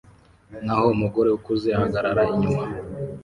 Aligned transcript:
naho 0.65 0.85
umugore 0.95 1.29
ukuze 1.37 1.67
ahagarara 1.77 2.21
inyuma 2.33 2.63